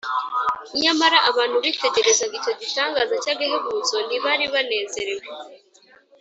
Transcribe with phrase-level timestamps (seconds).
[0.83, 5.25] nyamara abantu bitegerezaga icyo gitangaza cy’agahebuzo ntibari banezerewe